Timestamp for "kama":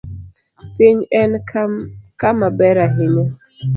2.19-2.47